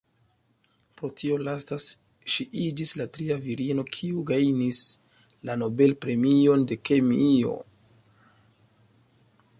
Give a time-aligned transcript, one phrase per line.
[1.01, 1.77] Pro tio lasta
[2.35, 4.81] ŝi iĝis la tria virino kiu gajnis
[5.51, 7.57] la Nobel-premion de kemio.